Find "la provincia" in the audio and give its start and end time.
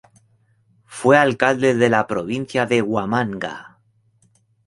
1.89-2.65